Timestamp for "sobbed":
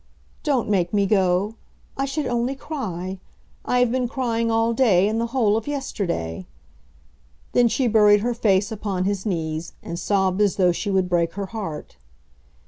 9.99-10.41